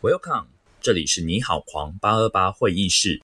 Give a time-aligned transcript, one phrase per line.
[0.00, 0.44] Welcome，
[0.80, 3.20] 这里是你好狂八二八会议室。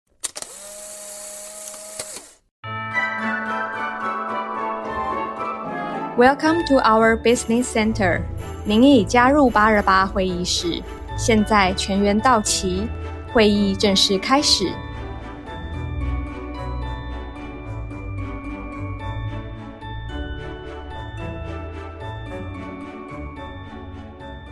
[6.18, 8.22] Welcome to our business center。
[8.66, 10.82] 您已加入八二八会议室，
[11.17, 12.88] 现在全员到齐，
[13.33, 14.65] 会议正式开始。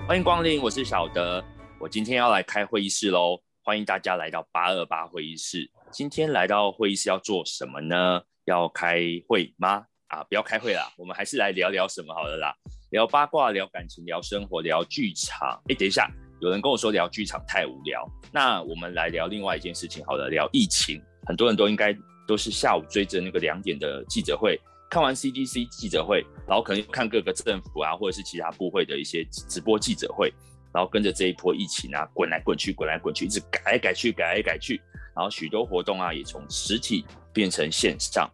[0.06, 1.42] 欢迎光临，我是小德。
[1.82, 5.68] 我今天要来开会议室喽，欢迎大家来到八二八会议室。
[5.90, 8.22] 今天来到会议室要做什么呢？
[8.44, 9.84] 要开会吗？
[10.06, 12.54] 啊，不要开会啦，我们还是来聊聊什么好了啦。
[12.90, 15.60] 聊八卦，聊感情，聊生活，聊剧场。
[15.68, 16.08] 哎，等一下，
[16.40, 21.02] 有人跟我说聊剧场太无聊，那我们来聊另外一件事情好了，聊疫情。
[21.26, 21.92] 很多人都应该
[22.28, 24.56] 都是下午追着那个两点的记者会。
[24.88, 30.30] 看完 CDC 记者会，然后可能看各个政府啊，或者是其他部会的一些直播记者会，
[30.72, 34.80] 然后跟着这一波疫情啊，滚来滚去，滚来滚去，一直改来改去，改来改去，
[35.14, 38.30] 然后许多活动啊，也从实体变成线上。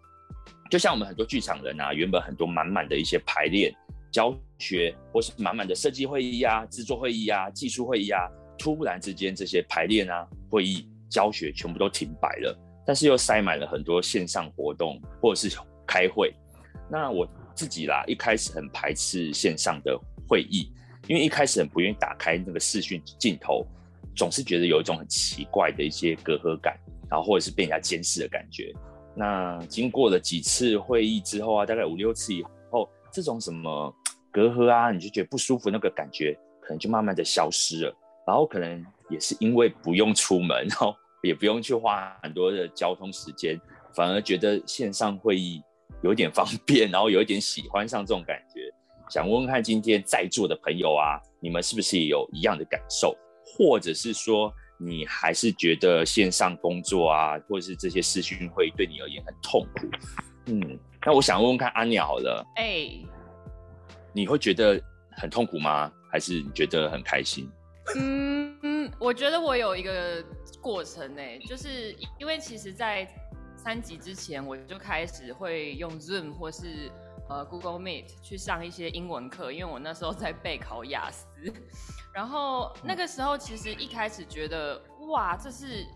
[0.70, 3.74] 就像我们很多剧场人啊，原本很多满满的一些排练、
[4.12, 12.54] 教学，或是满满的设计会议啊、制作会议啊、技术会议啊，突然之间这些排练啊、会议、教学全部都停摆了，
[12.86, 16.34] 但是又塞满了很多线上活动或者是开会。
[16.90, 20.70] 那我自己啦，一开始很排斥线上的会议，
[21.06, 23.66] 因为一开始很不愿意打开那个视讯镜头，
[24.16, 26.76] 总是觉得有一种很奇怪的一些隔阂感，
[27.08, 28.74] 然后或者是被人家监视的感觉。
[29.14, 33.94] 那经过了几次会议之后啊，大概五六次以后，这种什么
[34.30, 37.96] 隔阂啊，你就觉得不舒服，那个感觉可能就慢慢的消失了。
[38.26, 43.60] 然后可能也是因为不用出门，然后也不用去花很多的交通时间，
[43.94, 45.62] 反而觉得线上会议。
[46.02, 48.72] 有点方便，然后有一点喜欢上这种感觉，
[49.10, 59.86] 想问问看今天在座的朋友啊，你们是不是也有一样的感受，或者是说你还是觉得线上工作啊，或者是这些视讯会对你而言很痛苦？
[60.46, 62.90] 嗯，那我想问问看阿鸟了，哎，
[64.12, 64.80] 你会觉得
[65.12, 65.90] 很痛苦吗？
[66.10, 67.50] 还是你觉得很开心？
[67.96, 70.22] 嗯嗯，我觉得我有一个
[70.60, 73.08] 过程呢，就是因为其实，在
[73.56, 76.90] 三级之前，我就开始会用 Zoom 或是
[77.28, 81.26] 呃 Google Meet 去上一些英文课，因为我那时候在备考雅思。
[82.12, 85.86] 然后那个时候其实一开始觉得哇，这是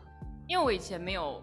[0.46, 1.42] 因为我以前没有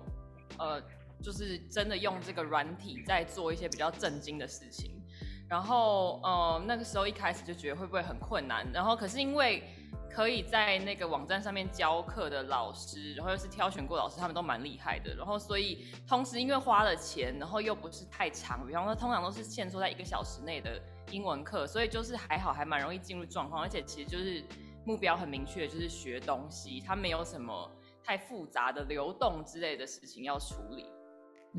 [0.58, 0.82] 呃，
[1.22, 5.02] 就是真的用这个软体在做一些比较震惊的事情。
[5.48, 9.64] 然后呃那个时候一开始就觉得会不会很困难，然后可是因为。
[10.12, 15.16] 可以在那个网站上面教课的老师，然后又是挑选过老师，他们都蛮厉害的。
[15.16, 23.62] 然后所以同时因为花了钱，然后又不是太长，比方说通常都是限缩在一个小时内的英文课，所以就是还好，还蛮容易进入状况。
[23.62, 24.44] 而且其实就是
[24.86, 27.72] 目标很明确，就是学东西，它没有什么
[28.04, 30.86] 太复杂的流动之类的事情要处理。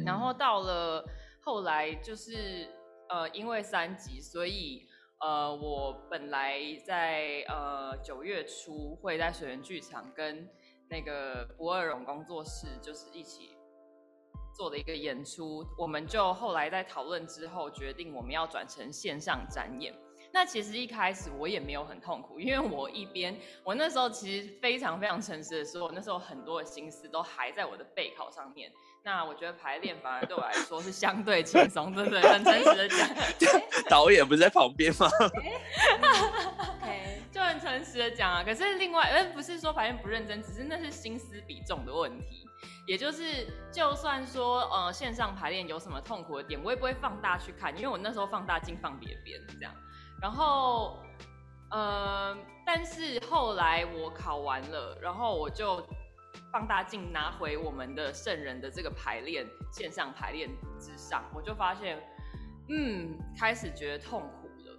[0.04, 1.04] 然后到了
[1.40, 2.68] 后来就是
[3.08, 4.86] 呃，因为三级，所以。
[5.20, 10.48] 呃，我本来在呃九月初会在水源剧场跟
[10.88, 13.50] 那个不二荣工作室就是一起
[14.54, 19.94] 做的一个演出，我们就后来在讨论之后决定我们要转成线上展演。
[20.32, 28.70] 那其实一开始我也没有很痛苦，因为我一边我那时候其实非常非常诚实的说，我那时候很多的心思都还在我的备考上面。
[29.02, 32.20] 那我觉得排练反而对我来说是相对轻松，对不对？
[32.20, 33.08] 很诚实的讲，
[33.88, 35.08] 导演不是在旁边吗？
[37.32, 38.42] 就很诚实的讲啊。
[38.44, 42.46] 可是另外，呃，不是说排练不认真，只是那是心思比重的问题。
[42.86, 49.72] 也就是，就算说呃线上排练有什么痛苦的点，我也不会放大去看，因为我那时候放大镜放别边这样。
[50.20, 50.98] 然后，
[51.70, 52.36] 呃，
[52.66, 55.84] 但是后来我考完了，然后我就。
[56.52, 60.48] 放大镜拿回我们的圣人的这个排练线上排练
[60.80, 62.02] 之上，我就发现，
[62.68, 64.78] 嗯，开始觉得痛苦了。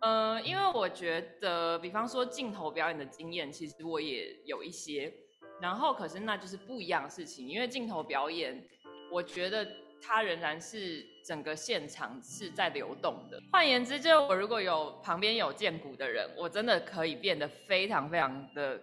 [0.00, 5.10] 呃，因为我觉得，比方说镜头表演的经验，其实我也有一些，
[5.58, 7.48] 然后可是那就是不一样的事情。
[7.48, 8.62] 因为镜头表演，
[9.10, 9.66] 我觉得
[10.02, 13.40] 它仍然是整个现场是在流动的。
[13.52, 18.80] 换言之，就我如果有旁边有建骨的人，我真的可以变得非常非常的。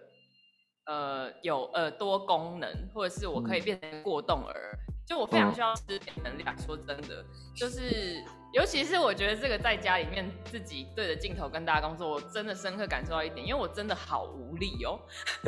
[0.90, 4.72] 呃，有耳朵功能，或者是我可以变成过动儿，
[5.06, 6.56] 就我非常需要吃点能量。
[6.58, 7.22] 说真的，
[7.54, 8.24] 就是
[8.54, 14.98] 尤其是我觉得这个在家里面自己对着镜头跟大家工作，我真的深刻感受到一点，因为我真的好无力哦。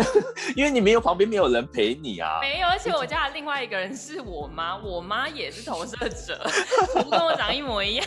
[0.55, 2.39] 因为你没有旁边没有人陪你啊。
[2.41, 6.39] 没有，而且我家的另外一个人是我妈，我妈也是投射者，
[6.93, 8.07] 图跟我长一模一样。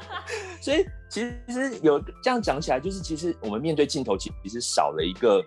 [0.62, 5.44] 所以其实有这样讲起来，就是其实我们面对镜头，其实少了一个。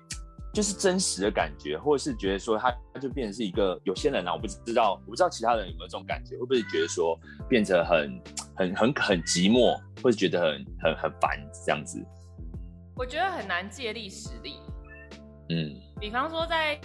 [0.54, 8.18] 就是真实的感觉，或者是觉得说它它就变成是一个有些人啊，我不知道，我不知道其他人有没有这种感觉，会不会觉得说变成很
[8.56, 12.04] 很很很寂寞，或者觉得很很很烦这样子？
[12.96, 14.60] 我觉得很难借力使力。
[15.50, 16.80] 嗯，比方说在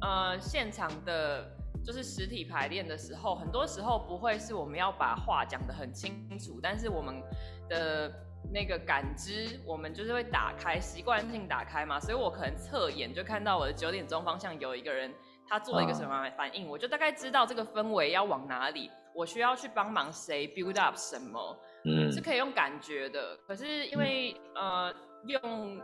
[0.00, 1.46] 呃现场的，
[1.84, 7.22] 就是实体排练的时候，很多时候不会是我们要把话讲得很清楚，但是我们
[7.68, 8.12] 的。
[8.52, 15.12] 那个感知，我们就是会打开，习惯性打开嘛，所以我可能侧眼就看到我的九点钟方向有一个人，
[15.46, 23.36] 他做了一个什么反应，我就大概知道这个氛围要往哪里，我需要去帮忙谁 build up 什么，嗯，是可以用感觉的。
[23.46, 24.92] 可是因为呃
[25.26, 25.80] 用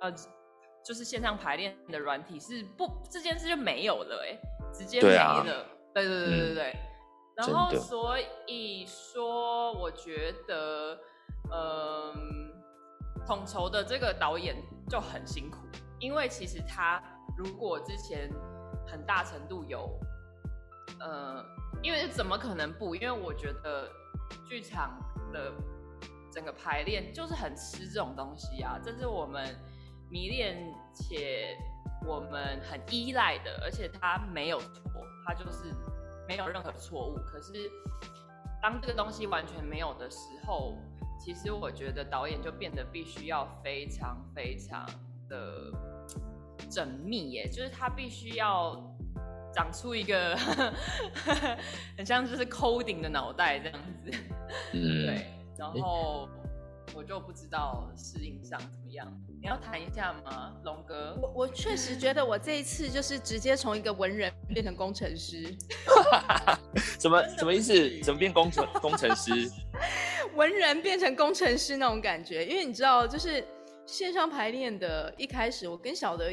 [0.00, 0.10] 呃
[0.84, 4.38] 就是线上排练的软体是不这件事就没有了，哎，
[4.72, 6.76] 直接没了，对对对对对对。
[7.36, 8.16] 然后所
[8.46, 10.98] 以说，我觉得。
[11.52, 12.52] 嗯，
[13.26, 14.54] 统筹的这个导演
[14.88, 15.56] 就很辛苦，
[15.98, 17.02] 因为其实他
[17.36, 18.30] 如果之前
[18.86, 19.98] 很大程度有，
[21.00, 21.44] 呃，
[21.82, 22.94] 因为怎么可能不？
[22.94, 23.90] 因为我觉得
[24.48, 24.98] 剧场
[25.32, 25.52] 的
[26.32, 29.56] 整个排练就是很吃这种东西啊，这是我们
[30.10, 31.56] 迷恋且
[32.06, 34.82] 我们很依赖的，而且他没有错，
[35.26, 35.74] 他就是
[36.28, 37.16] 没有任何错误。
[37.26, 37.70] 可是
[38.62, 40.76] 当这个东西完全没有的时候，
[41.18, 44.86] 其实我觉得导演就变得必须要非常非常
[45.28, 45.72] 的
[46.70, 48.74] 缜密耶，就是他必须要
[49.52, 50.36] 长出一个
[51.96, 54.10] 很像就是 coding 的脑袋这样子，
[54.72, 55.26] 嗯， 对，
[55.58, 56.28] 然后
[56.94, 59.06] 我就不知道适应上怎么样，
[59.40, 61.16] 你要谈一下吗，龙哥？
[61.22, 65.56] 我我确实觉得我这一次就是直接从一个文人变成工程师，
[66.98, 67.72] 什么什么意思？
[68.02, 69.32] 怎么变工程工程师？
[70.36, 73.44] 文人变成工程师那种感觉，因为你知道，就是
[73.86, 76.30] 线上排练的一开始，我跟小德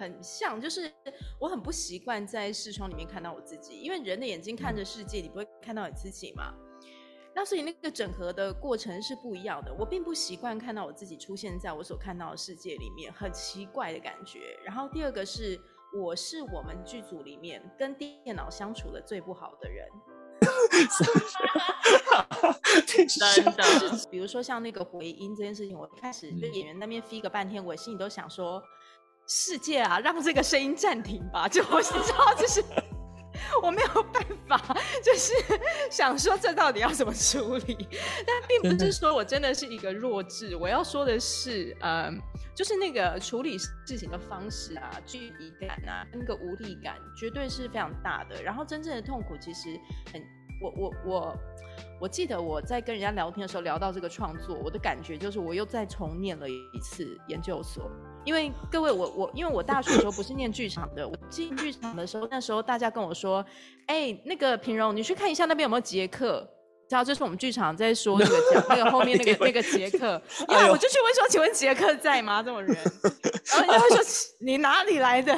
[0.00, 0.90] 很像，就是
[1.38, 6.54] 我很不习惯在视窗里面看到我自己，因为人的眼睛看着世界，你不会看到你自己嘛。
[7.34, 14.56] 那所以那个整合的过程是不一样的，我并不习惯看到我自己出现在我所看到的世界里面，很奇怪的感觉。
[14.64, 15.60] 然后第二个是，
[15.94, 19.86] 我是我们剧组里面跟电脑相处的最不好的人。
[23.34, 23.62] 真的，
[24.10, 28.62] 比如说像那个回音这件事情，我一开始跟演员那边 f 个半天，我心里都想说，
[29.32, 31.46] 世界啊，让这个声音暂停吧。
[31.48, 32.60] 就我知道，就是
[33.62, 35.32] 我没有办法，就是
[35.88, 37.88] 想说这到底要怎么处理。
[38.26, 42.20] 但并不是说我真的是一个弱智，我要说的是，嗯，
[42.56, 48.42] 就是那个处理事情的方式啊，距离感啊，那个无力感，绝对是非常大的。
[48.42, 49.78] 然后真正的痛苦其实
[50.12, 50.20] 很。
[50.62, 51.36] 我我我
[52.02, 57.90] 我记得我在跟人家聊天的时候聊到这个创作，我的感觉就是我又再重念了一次研究所，
[58.24, 63.44] 因为各位我我因为我大学的时候不是念剧场的，我进剧场的时候那时候大家跟我说，
[63.86, 66.48] 哎，那个平荣你去看一下那边有没有杰克。
[66.88, 72.42] 知道这是我们剧场在说那个讲那个后面那个 那个杰克， 因为我就去问说，请问杰克在吗？
[72.42, 72.74] 这种人，
[73.46, 74.04] 然后人家会说
[74.40, 75.32] 你哪里来的？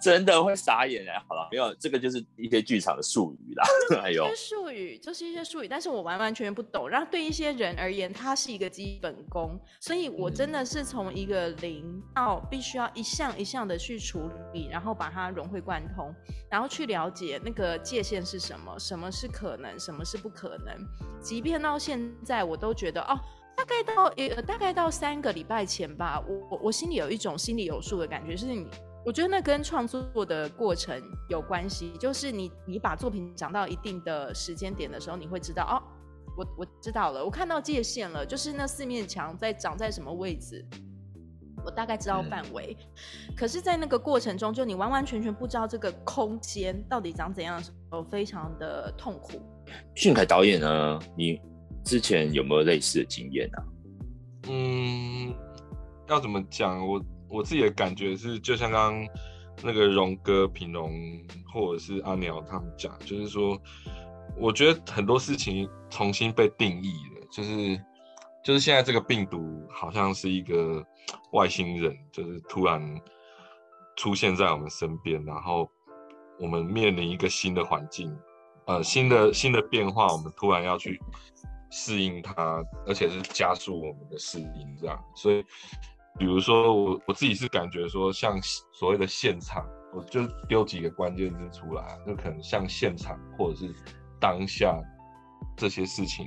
[0.00, 1.18] 真的会傻眼哎！
[1.28, 3.64] 好了，没有这个就是一些剧场的术语啦，
[4.00, 6.88] 还有术语就是一些术语，但是我完完全全不懂。
[6.88, 16.14] 然后对一些人而言，它是一个基本功，所以我真的是从一个零到必须要一项一项的去处理，然后把它融会贯通，
[16.50, 19.78] 然后去了解那个界限是什么，什么是可能。
[19.78, 20.76] 什么是不可能？
[21.20, 23.18] 即便到现在，我都觉得哦，
[23.56, 28.66] 大概到呃，大概到三个礼拜前吧，我我我心里有一种心里有数的感觉，是你，
[29.04, 35.76] 我觉得那跟创作的过程有关系，就是你你把作品讲到一定的时间点的时候，你会知道哦，
[36.36, 40.64] 我我知道了，我看到界限了，就是那四面墙在长在什么位置。
[41.64, 42.74] 我大概知道范围，
[43.36, 49.42] 可是，在那个过程中，就你完完全全不知道这个空间到底长怎样的时候，非常的痛苦。
[49.94, 50.98] 俊凯导演呢？
[51.16, 51.38] 你
[51.84, 53.58] 之前有没有类似的经验啊？
[54.48, 55.34] 嗯，
[56.08, 56.86] 要怎么讲？
[56.86, 59.08] 我我自己的感觉是，就像刚刚
[59.62, 60.92] 那个荣哥、平荣
[61.52, 63.60] 或者是阿鸟他们讲，就是说，
[64.36, 67.80] 我觉得很多事情重新被定义了，就是
[68.44, 70.84] 就是现在这个病毒好像是一个。
[71.32, 73.00] 外星人就是突然
[73.96, 75.66] 出现在我们身边，然后
[76.38, 78.14] 我们面临一个新的环境，
[78.66, 81.00] 呃，新的新的变化，我们突然要去
[81.70, 85.02] 适应它，而且是加速我们的适应，这样。
[85.14, 85.42] 所以，
[86.18, 88.38] 比如说我我自己是感觉说，像
[88.72, 93.74] 所谓的现场，我就丢几个关键字出来，就可能像现场或者是
[94.20, 94.78] 当下
[95.56, 96.26] 这些事情，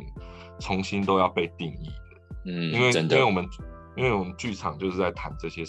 [0.59, 1.89] 重新都要被定义
[2.45, 3.43] 嗯，因为因为我们。
[3.95, 5.63] 因因为我们剧场就是在谈这些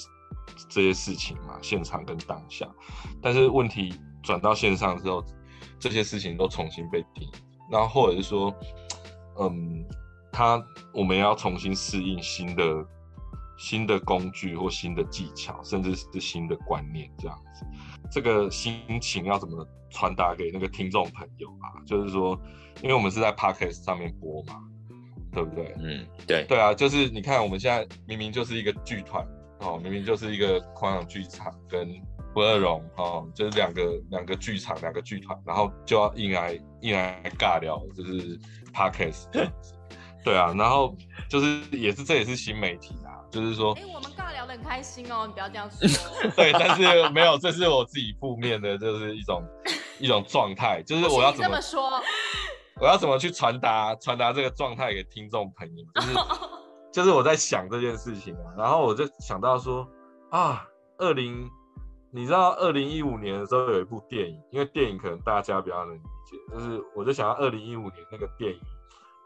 [0.68, 2.66] 这些事情嘛，现场跟当下。
[3.20, 5.22] 但是问题转到线上之后，
[5.78, 7.32] 这些事情都重新被定义，
[7.68, 8.54] 然后或者是说，
[9.40, 9.84] 嗯，
[10.30, 10.64] 他
[10.94, 12.64] 我们要重新适应新的
[13.56, 17.64] 新的工具或新的技巧，甚至是新的观念这样子。
[18.10, 21.80] 这个心情要怎么传达给那个听众朋友啊？
[21.86, 22.38] 就是说，
[22.82, 24.60] 因为我们是在 podcast 上面播嘛。
[25.34, 25.74] 对不对？
[25.78, 29.26] 嗯，对，对啊，就是你看，我们现在明明就是一个剧团
[29.60, 31.88] 哦，明明就是一个狂想剧场跟
[32.34, 38.38] 不二荣哦，就是两个两个剧场两个剧团，然后就要硬来硬来尬聊，就是
[38.74, 39.72] podcast 这样子。
[40.24, 40.94] 对啊，然后
[41.28, 45.88] 就是也是这也是新媒体啊，就是说，哎，我们尬聊的很开心哦，你不要这样说。
[46.36, 49.42] 对，但是没有，这是我自己负面的，就是一种
[49.98, 52.00] 一种状态，就是我要怎么说。
[52.80, 55.84] 我要怎么去传达传达这个状态给听众朋友？
[55.94, 56.14] 就是
[56.92, 59.86] 就是我在想这件事情啊，然后我就想到说
[60.30, 60.66] 啊，
[60.98, 61.48] 二零，
[62.10, 68.60] 你知道二零一五年的时候有一部电影，因为电影可能大家比较能理解，就是我就想到二零一五年那个电影，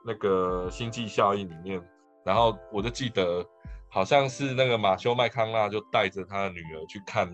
[0.06, 1.82] 那个星际效应里面，
[2.24, 3.44] 然后我就记得
[3.90, 7.28] 好像是那个马修麦康纳就带着他的女儿去看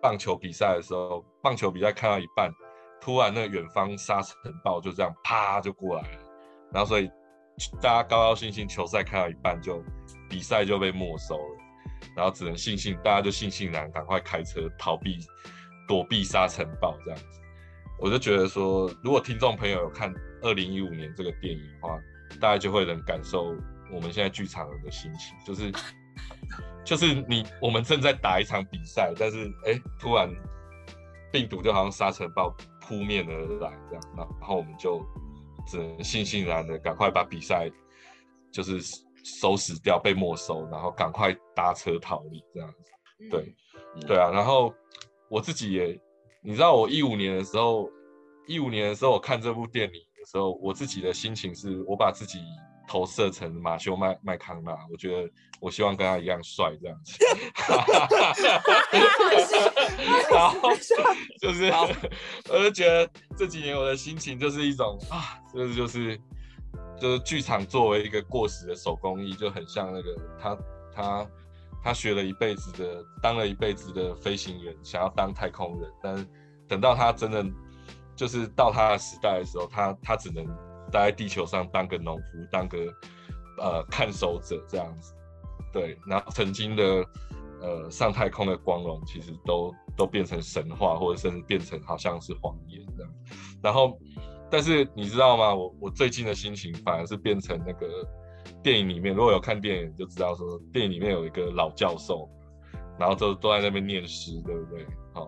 [0.00, 2.50] 棒球比赛的时候，棒球比赛看到一半。
[3.00, 6.18] 突然，那个远方沙尘暴就这样啪就过来了，
[6.72, 7.10] 然后所以
[7.80, 9.82] 大家高高兴兴球赛看到一半就
[10.30, 11.58] 比赛就被没收了，
[12.16, 15.18] 然后只能悻悻大家就悻悻然赶快开车逃避
[15.88, 17.40] 躲避沙尘暴这样子。
[17.98, 21.98] 我就觉得说，如果听众朋友有看二零一五年这个电影的话，
[22.40, 23.56] 大家就会能感受
[23.92, 25.72] 我们现在剧场人的心情，就是
[26.84, 30.28] 就是你我们正在打一场比赛，但是哎突然
[31.32, 32.54] 病毒就好像沙尘暴。
[32.84, 35.00] 扑面而来，这样，然后我们就
[35.68, 37.70] 只能悻悻然的赶快把比赛
[38.50, 38.80] 就是
[39.40, 43.28] 收拾掉，被没收，然后赶快搭车逃离，这样子。
[43.30, 43.54] 对，
[44.04, 44.32] 对啊。
[44.32, 44.74] 然后
[45.30, 45.98] 我自己也，
[46.42, 47.88] 你知道，我一五年的时候，
[48.48, 52.38] 一五年的时候我看这部电影的时候，我自己的心情是我把自己。
[52.88, 57.14] 投射成马修麦麦康纳，我觉得我希望跟他一样帅这样子。
[60.30, 60.68] 然后
[61.40, 61.72] 就是，
[62.50, 66.20] 我就觉得这几年我的心情就是一种啊，就是就是
[67.00, 70.58] 就是剧场作为一个过时的手工艺，就很像那个他
[70.92, 71.26] 他
[71.84, 76.26] 他学了一辈子的，当了一辈子的飞行员，想要当太空人，但是
[76.68, 77.46] 等到他真的
[78.22, 80.46] 就是到他的时代的时候，他他只能。
[80.92, 82.76] 待在地球上当个农夫，当个
[83.56, 85.14] 呃看守者这样子，
[85.72, 86.84] 对，然后曾经的
[87.62, 93.10] 呃上太空的光荣，其实都都变成神话，或者甚至变成好像是谎言这样。
[93.62, 93.98] 然后，
[94.50, 95.54] 但是你知道吗？
[95.54, 98.06] 我我最近的心情反而是变成那个
[98.62, 102.28] 电影里面，如果有看电影就知道说，电影里面有一个老教授，
[102.98, 104.86] 然后都都在那边念诗，对不对？
[105.14, 105.26] 好，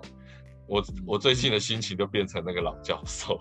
[0.68, 3.38] 我我最近的心情就变成那个老教授。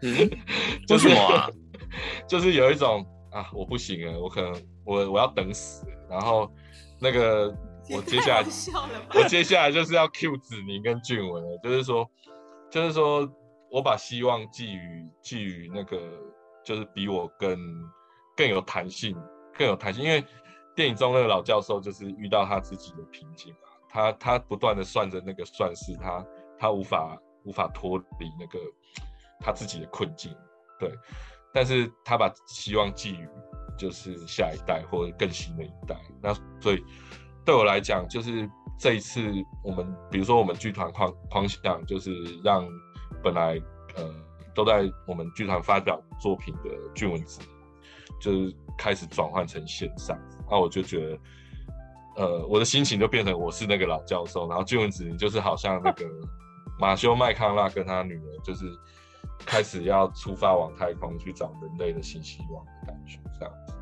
[0.02, 1.48] 为什么啊？
[2.28, 4.52] 就是有一种啊，我不行了，我可能
[4.84, 5.86] 我我要等死。
[6.08, 6.50] 然后
[7.00, 7.54] 那个
[7.90, 8.46] 我接下来
[9.14, 12.08] 我接下来就是要 Q 子宁跟俊文了，就是说
[12.70, 13.28] 就是说
[13.70, 15.98] 我把希望寄予寄予那个
[16.64, 17.58] 就是比我更
[18.36, 19.16] 更有弹性
[19.56, 20.24] 更有弹性，因为
[20.74, 26.24] 电影中那个老教授就是遇到他自己的瓶颈嘛，他他不断的算着那个算式，他
[26.58, 28.58] 他无法无法脱离那个。
[29.40, 30.34] 他自己的困境，
[30.80, 30.92] 对，
[31.54, 33.28] 但是他把希望寄予
[33.78, 36.84] 就是下一代或者更新的一代，那所以
[37.44, 38.50] 对我来讲，就是
[38.80, 39.22] 这一次
[39.62, 42.10] 我们比如说我们剧团框框想，就是
[42.42, 42.68] 让
[43.22, 43.62] 本来
[43.94, 44.12] 呃
[44.56, 47.40] 都在我们剧团发表作品的俊文子，
[48.20, 50.18] 就是开始转换成线上，
[50.50, 51.18] 那我就觉得，
[52.16, 56.04] 呃，我的心情就变成我是那个老教授，然后俊文子就是好像那个
[56.78, 58.64] 马修麦康纳跟他女儿就是。
[59.46, 63.74] 开始要出发往太空去找人类的新希望的感觉，这样子。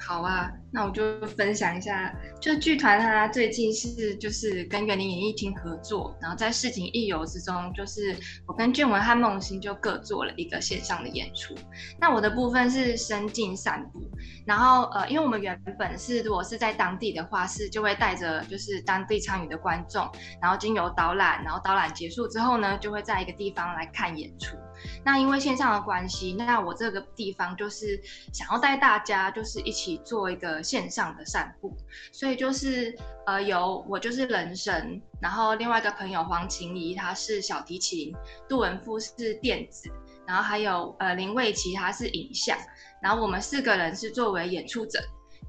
[0.00, 0.50] 好啊。
[0.72, 8.16] 那我就分享一下，就剧团它最近是就是跟园林演艺厅合作，然后在市井一游之中，就是
[8.46, 11.56] 我跟俊文和梦欣就各做了一个线上的演出。
[11.98, 14.00] 那我的部分是深进散步，
[14.46, 20.08] 然后呃，因为我们原本是如果是在当地的话，是就会带着就是当地参与的观众，
[20.40, 24.56] 然后经由导览，然后导览结束之后呢，就会在一个地方来看演出。
[25.04, 28.00] 那因为线上的关系，那我这个地方就是
[28.32, 31.76] 想要带大家就是一起做一个线上的散步，
[32.12, 38.14] 所以就是呃有我就是人神，然后另外一个朋友黄晴怡她是小提琴，
[38.48, 39.90] 杜文夫是电子，
[40.26, 42.56] 然后还有呃林卫琪他是影像，
[43.02, 44.98] 然后我们四个人是作为演出者。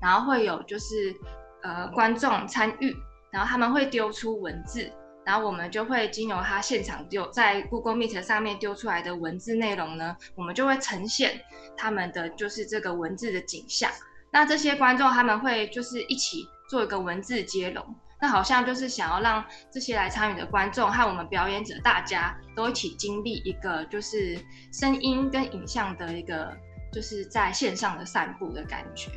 [0.01, 1.13] 然后会有就是
[1.62, 2.91] 呃观众参与，
[3.29, 4.91] 然后他们会丢出文字，
[5.24, 11.39] 然后我们就会经由他现场丢在 Google Meet 上面丢出来的文字内容呢，我们就会呈现
[11.77, 13.91] 他们的就是这个文字的景象。
[14.31, 17.85] 那这些观众他们会就是一起做一个文字接龙，
[18.21, 24.39] 那好像就是想要让这些来参与的观众和我们表演者大家都一起经历一个就是
[24.71, 26.55] 声音跟影像的一个
[26.93, 29.11] 就是在线上的散步的感觉。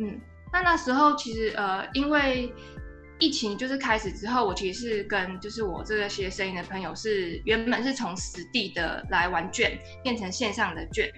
[0.00, 0.20] 嗯，
[0.52, 2.52] 那那时候其实呃，因为
[3.20, 11.08] 疫情就是开始之后，我其实是跟就是我这些声音的朋友是原本是从实地的来玩卷变成线上的卷。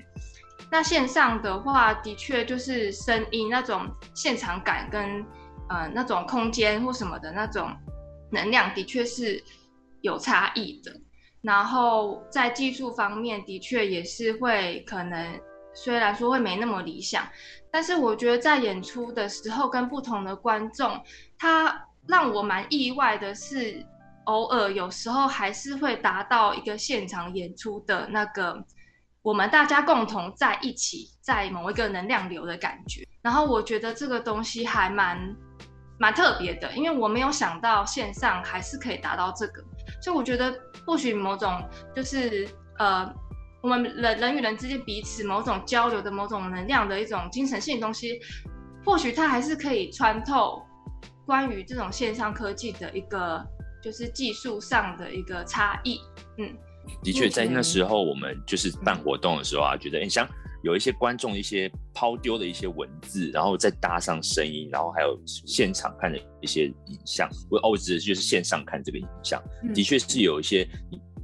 [0.73, 5.27] 那线上的话，的确就是声音那种现场感跟
[5.69, 7.77] 呃那种空间或什么的那种
[8.31, 9.43] 能量，的确是
[10.01, 10.93] 有差异的。
[11.43, 15.41] 然后在技术方面，的确也是会可能
[15.75, 17.27] 虽然说会没那么理想，
[17.73, 21.03] 但是我觉得在演出的时候跟不同的观众，
[21.37, 23.85] 他让我蛮意外的是，
[24.27, 28.65] 偶尔有时候还是会达到一个现场演出的那个。
[29.23, 35.37] 我们大家共同在一起，在某一个能量流的感觉，然后我觉得这个东西还蛮
[35.99, 39.63] 蛮特别的，因为我没有想到线上还是可以达到这个，
[40.03, 41.63] 所以我觉得或许某种
[41.95, 42.49] 就是
[42.79, 43.13] 呃，
[43.63, 48.19] 我们人人与人之间彼此某种交流的某种能量的一种精神性的东西，
[48.87, 50.63] 或许它还是可以穿透
[51.27, 53.45] 关于这种线上科技的一个
[53.83, 56.01] 就是技术上的一个差异，
[56.39, 56.57] 嗯。
[57.03, 60.29] 的确，在那时候我们就是办活动的时候啊，觉得很像
[60.63, 67.29] 有一些观众一些抛丢的一些文字，然后再搭上声音，然后还有现场看的一些影像。
[67.51, 69.43] 我哦，我指的就是线上看这个影像，
[69.75, 70.69] 的确是有一些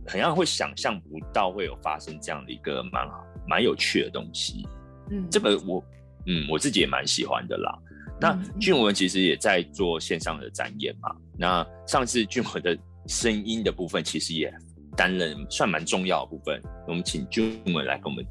[0.08, 4.66] 好像会想象不到会有发生这样的一个蛮好蛮有趣的东西。
[5.10, 5.84] 嗯，这个我
[6.26, 7.78] 嗯我自己也蛮喜欢的啦。
[8.18, 11.14] 那俊文其实也在做线上的展演嘛。
[11.38, 14.50] 那上次俊文的声音的部分其实也。
[14.96, 18.26] 担任算蛮重要的部分，我们请君们来跟我们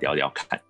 [0.00, 0.60] 聊聊看。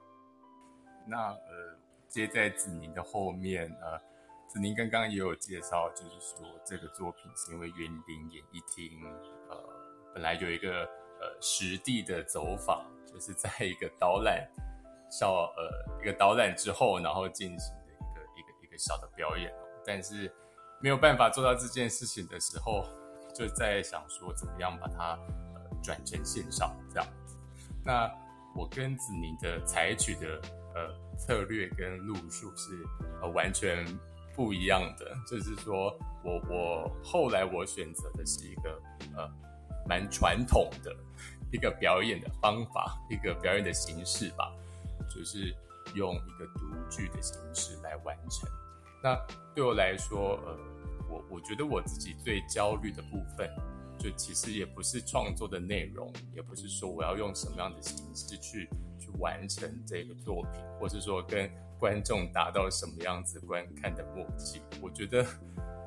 [1.09, 3.99] 那呃，接在子宁的后面，呃，
[4.47, 8.91] 子宁刚刚也有介绍，就是说这个作品是因为园林演艺厅，
[9.49, 9.57] 呃，
[10.15, 14.47] 本来有一个呃实地的走访，就是在一个导览
[15.11, 19.51] 小呃一个导览之后，然后进行的一个一个一个小的表演，
[19.85, 20.31] 但是
[20.81, 22.85] 没有办法做到这件事情的时候。
[23.35, 25.19] 就在想说怎么样把它
[25.55, 27.09] 呃转成线上这样。
[27.85, 28.11] 那
[28.55, 30.41] 我跟子宁的采取的
[30.75, 32.85] 呃策略跟路数是
[33.21, 33.87] 呃完全
[34.37, 35.17] 不一样的。
[35.27, 38.83] 就是说我我后来我选择的是一个
[39.17, 39.31] 呃
[39.89, 40.95] 蛮传统的
[41.51, 44.53] 一个表演的方法，一个表演的形式吧，
[45.09, 45.55] 就是
[45.95, 48.49] 用一个独剧的形式来完成。
[49.03, 49.19] 那
[49.55, 50.72] 对我来说呃。
[51.13, 53.51] 我我觉得我自己最焦虑的部分，
[53.99, 58.67] 就其实也不是创作的内容，也不是说我要用什么样的形式去
[58.99, 64.63] 去完成这个作品，或是说跟观众达到什么样子观看的默契。
[64.81, 65.27] 我觉得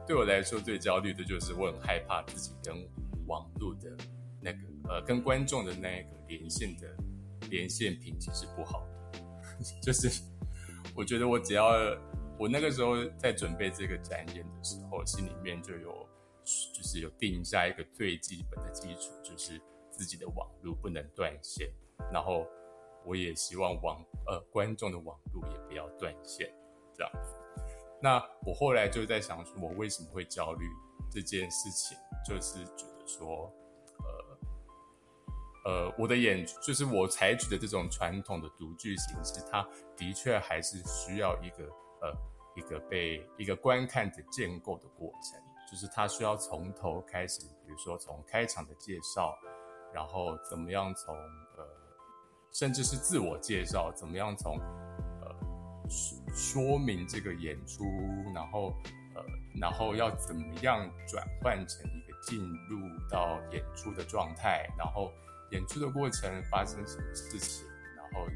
[0.06, 2.88] 对我来说最焦虑的就是我很害怕自己跟
[3.26, 3.98] 网络的
[4.40, 6.96] 那个呃跟观众的那个连线的
[7.50, 9.20] 连线品质是不好的，
[9.82, 10.22] 就是
[10.96, 11.74] 我觉得我只要。
[12.38, 16.08] 我那个时候在准备这个展演的时候，心里面就有，
[16.44, 21.72] 就是有定下一个最基本的基础，就是自己的网络不能断线，
[22.12, 22.46] 然后
[23.06, 26.54] 我也希望网呃观众的网络也不要断线，
[26.94, 27.12] 这样。
[28.02, 30.66] 那我后来就在想，说我为什么会焦虑
[31.10, 33.50] 这件事情，就是觉得说，
[35.64, 41.72] 呃呃，我的演就是我采取的这种传统的独剧形式，它的确还是需要一个。
[42.06, 42.16] 呃，
[42.56, 49.36] 一个被一个观看的建构的过程，就是他需要从头开始，比如说从开场的介绍，
[49.92, 51.68] 然后怎么样从呃，
[52.52, 54.60] 甚至是自我介绍，怎么样从
[55.22, 55.36] 呃
[56.34, 57.84] 说明这个演出，
[58.34, 58.74] 然后
[59.16, 59.24] 呃，
[59.60, 62.40] 然后要怎么样转换成一个进
[62.70, 65.12] 入到演出的状态，然后
[65.52, 67.66] 演出的过程发生什么事情，
[67.98, 68.28] 然后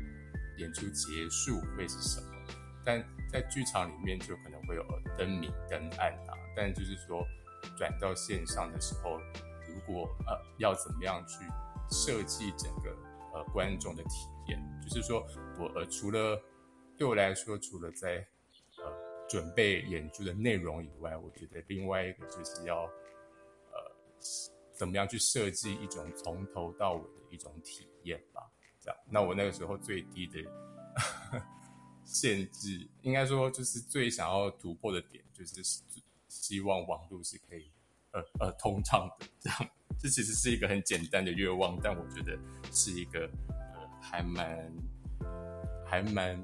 [0.57, 2.38] 演出结束会是什么，
[2.85, 3.03] 但。
[3.31, 4.83] 在剧场里面就可能会有
[5.15, 7.23] 灯明灯暗啊，但就是说
[7.77, 9.19] 转到线上的时候，
[9.67, 11.45] 如果呃要怎么样去
[11.91, 12.89] 设计整个
[13.31, 14.09] 呃观众的体
[14.47, 15.23] 验，就是说
[15.59, 16.41] 我呃除了
[16.97, 18.15] 对我来说，除了在
[18.79, 18.91] 呃
[19.29, 23.93] 准备演出的内容以外，我觉得另外一个就是要呃
[24.73, 28.41] 怎么样去设计一种从头到尾的一种体验吧。
[28.79, 30.39] 这样，那我那个时候最低的。
[32.11, 35.81] 限制，应该说就是最想要突破的点，就是
[36.27, 37.69] 希望网络是可以
[38.11, 39.27] 呃呃通畅的。
[39.39, 39.69] 这样，
[39.99, 42.37] 这其实是一个很简单的愿望，但我觉得
[42.71, 44.73] 是一个呃还蛮
[45.85, 46.35] 还蛮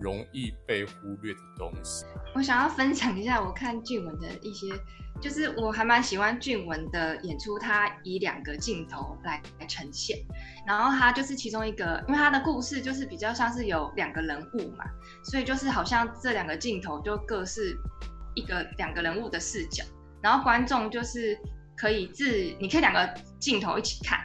[0.00, 2.04] 容易被忽略的东西。
[2.34, 4.68] 我想要分享一下我看俊文的一些。
[5.20, 10.16] 就是我还蛮喜欢俊文的演出，他以两个镜头来来呈现，
[10.64, 14.84] 然后他就是其中一个，因为他的故事就是比较像是有两个人物嘛，
[15.24, 17.76] 所以就是好像这两个镜头就各是
[18.36, 19.82] 一个两个人物的视角，
[20.22, 21.36] 然后观众就是
[21.76, 22.30] 可以自，
[22.60, 24.20] 你可以两个镜头一起看，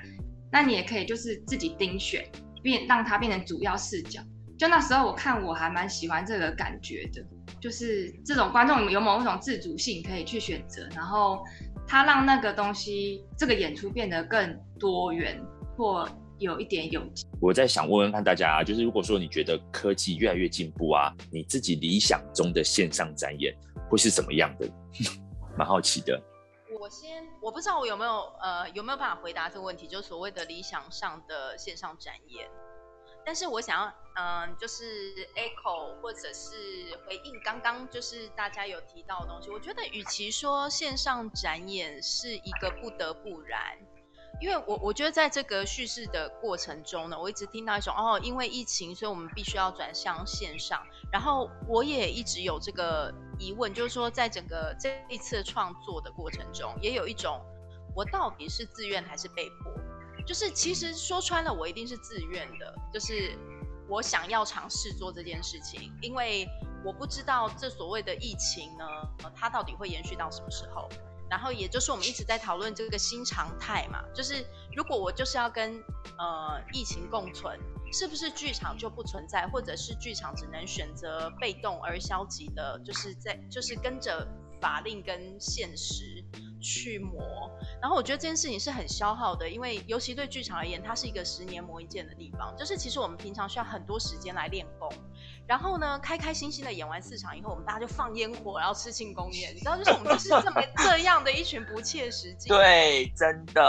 [0.52, 2.24] 那你也可以就是自己盯选，
[2.62, 4.22] 变让它变成主要视角。
[4.58, 7.24] 就那时候我看我还蛮喜欢这个感觉的。
[7.60, 11.42] 就是这种观众有某一种自主性可以去选择，然后
[11.88, 15.42] 他让那个东西这个演出变得更多元
[15.78, 16.06] 或
[16.40, 17.26] 有一点有机。
[17.42, 23.56] 我在想问问看大家啊，就是如果说你觉得科技越来越进步啊，你自己理想中的线上展演
[23.90, 24.70] 会是怎么样的？
[25.58, 26.22] 蛮好奇的。
[26.82, 28.12] 我先我不知道我有没有
[28.42, 32.46] 呃有没有办法回答这个问题，就是所谓的理想上的线上展演。
[33.26, 39.50] 但是我想要，嗯，就是 echo 或者是回应刚刚就是大家有提到的东西。
[39.50, 43.78] 我觉得，与其说线上展演是一个不得不然，
[44.42, 50.86] 因为我我觉得在这个叙事的过程中呢，我一直听到一种哦，因为疫情，所以我们必须要转向线上。
[51.12, 57.40] 然后我也一直有这个疑问，就是说，在整个这一次创作的过程中，也有一种
[57.96, 59.72] 我到底是自愿还是被迫？
[60.26, 63.38] 就是其实说穿了，我一定是自愿的，就是
[63.88, 66.48] 我想要尝试做这件事情，因为
[66.86, 68.86] 我不知道这所谓的疫情呢，
[69.24, 70.90] 呃它到底会延续到什么时候。
[71.30, 75.84] 然后也就是我们一直在讨论这个新常态嘛，就是如果我就是要跟
[76.20, 77.60] 呃疫情共存，
[77.92, 84.28] 是不是剧场就不存在，或者是剧场只能选择被动而消极的，就是在就是跟着
[84.62, 86.24] 法令跟现实。
[86.64, 92.56] 去磨，然后我觉得这件事情是很消耗的，因为尤其对剧场而言，它是一个十年磨一剑的地方。
[92.58, 94.90] 就是其实我们平常需要很多时间来练功，
[95.48, 99.54] 然后呢，开开心心的演完四场以后，我们大家就放烟火，然后吃庆功宴。
[99.54, 102.50] 你知道，就是我们就是这么 这样的一群不切实际。
[102.50, 103.62] 对，真的。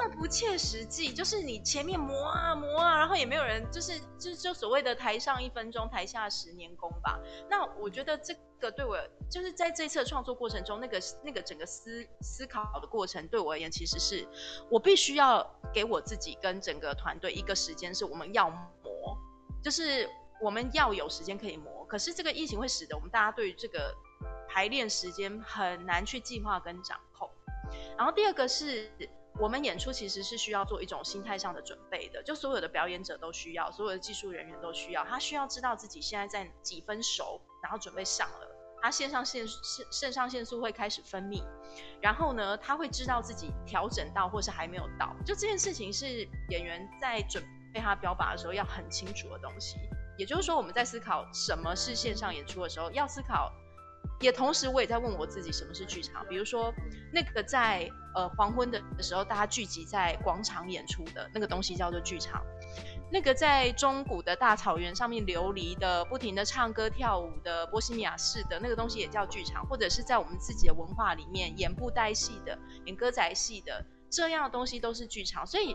[0.00, 7.18] 那不切实际，就是你前面磨啊磨啊，然后也没有人，就是就就所谓的台上一分钟，台下十年功吧。
[7.48, 8.34] 那我觉得这。
[8.60, 8.94] 个对我
[9.30, 14.28] 就是在这次创作过程中，那个那个整个思思考的过程，对我而言，其实是
[14.70, 19.16] 我必须要给我自己跟整个团队一个时间，是我们要磨，
[19.64, 20.06] 就是
[20.40, 21.84] 我们要有时间可以磨。
[21.86, 23.94] 可是这个疫情会使得我们大家对于这个
[24.48, 27.28] 排练时间很难去计划跟掌控。
[27.96, 28.90] 然后第二个是
[29.38, 38.46] 我们演出其实是需要做一种心态上的准备的，就所有的表演者都需要，所有的技术人员都需要，他需要知道自己现在在几分熟，然后准备上了。
[38.82, 41.44] 他肾上腺肾肾上腺素会开始分泌，
[42.00, 49.76] 然后呢，他会知道自己调整到或是还没有到，就这件事情是演员在准备他标靶的时候要很清楚的东西。
[50.20, 53.50] 也就是说，我们在思考什么是线上演出的时候，要思考，
[54.20, 56.26] 也同时我也在问我自己什么是剧场。
[56.28, 56.70] 比如说，
[57.10, 62.44] 那个在呃黄昏的时候，大家聚集在广场演出的那个东西叫做剧场。
[63.10, 75.46] 那个在中古的大草原上面流离的、不停的唱歌跳舞的波西米亚式的那个东西也叫剧场，或者是在我们自己的文化里面演布袋戏的、演歌仔戏的这样的东西都是剧场。
[75.46, 75.74] 所以，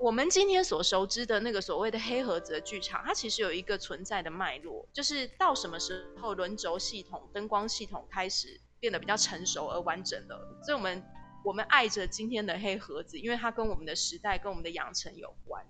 [0.00, 10.60] 我们今天所熟知的那个所谓的黑盒子的剧场，它其实有一个存在的脉络，就是到什么时候轮轴系统、灯光系统开始变得比较成熟而完整了。
[10.62, 11.04] 所以，我们
[11.44, 15.66] 我们爱着今天的黑盒子，因为它跟我们的时代、跟我们的养成有关。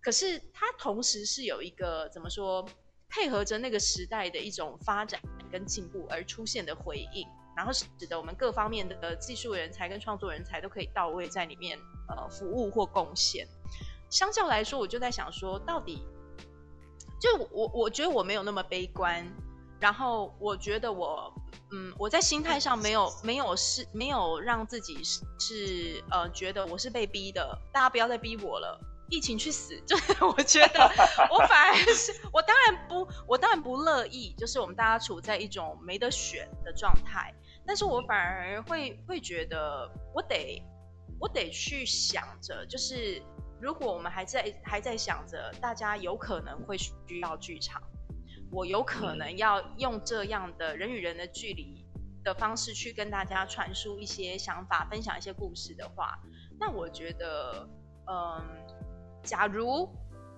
[0.00, 2.66] 可是它同时是有一个怎么说，
[3.10, 5.20] 配合着那个时代的一种发展
[5.52, 7.28] 跟进步而出现的回应，
[7.60, 13.46] 然后使得我们各方面的技术人才跟创作人才都可以到位在里面，呃，服务或贡献。
[14.08, 16.02] 相较来说，我就在想说，到底
[17.20, 19.30] 就我我觉得我没有那么悲观，
[19.78, 21.30] 然后我觉得我
[21.70, 28.80] 嗯我在心态上没有没有是没有让自己是是呃觉得我是被逼的，大家不要再逼我了。
[29.12, 30.80] 疫情去死， 就是我觉得
[31.32, 37.34] 我反而是我当然不，我当然不乐意，就是我们大家处在一种没得选的状态。
[37.70, 40.60] 但是我反而会会觉得，我得
[41.20, 43.22] 我得去想着，就是
[43.60, 46.90] 如果我们还在还在想着，大家有可能会需
[47.22, 47.80] 要剧场，
[48.50, 51.86] 我有可能要用这样的人与人的距离
[52.24, 56.18] 的方式去跟大家传输一些想法，分享一些故事的话，
[56.58, 57.68] 那我觉得，
[58.10, 58.66] 嗯。
[59.22, 59.86] 假如，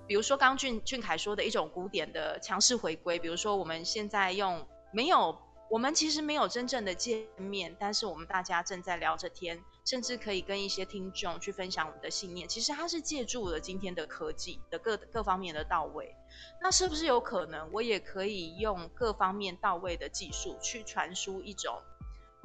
[0.07, 5.35] 比比如说刚俊俊凯说的一种古典的强势回归，比如说我们现在用没有，
[5.73, 12.47] 我们其实没有真正的见面，但是我们大家正在聊着天，甚至可以跟一些听众去分享我们的信念。
[12.47, 16.15] 其实它是借助了今天的科技的各各方面的到位。
[16.61, 21.81] 那是不是有可能，我也可以用各方面到位的技术去传输一种